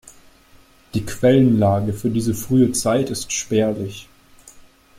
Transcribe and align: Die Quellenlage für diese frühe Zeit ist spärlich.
Die 0.95 1.05
Quellenlage 1.05 1.93
für 1.93 2.09
diese 2.09 2.33
frühe 2.33 2.71
Zeit 2.71 3.11
ist 3.11 3.31
spärlich. 3.31 4.09